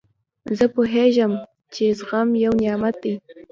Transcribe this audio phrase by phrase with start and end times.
[0.57, 1.33] زه پوهېږم،
[1.73, 3.13] چي زغم یو نعمت دئ.